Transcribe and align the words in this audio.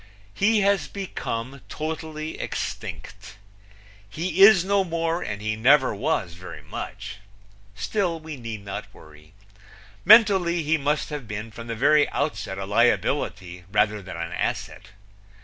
He 0.33 0.61
has 0.61 0.87
become 0.87 1.61
totally 1.69 2.39
extinct. 2.39 3.37
He 4.09 4.41
is 4.41 4.65
no 4.65 4.83
more 4.83 5.21
and 5.21 5.43
he 5.43 5.55
never 5.55 5.93
was 5.93 6.33
very 6.33 6.63
much. 6.63 7.17
Still 7.75 8.19
we 8.19 8.35
need 8.35 8.65
not 8.65 8.91
worry. 8.95 9.33
Mentally 10.03 10.63
he 10.63 10.75
must 10.75 11.09
have 11.11 11.27
been 11.27 11.51
from 11.51 11.67
the 11.67 11.75
very 11.75 12.09
outset 12.09 12.57
a 12.57 12.65
liability 12.65 13.63
rather 13.71 14.01
than 14.01 14.17
an 14.17 14.31
asset. 14.31 14.87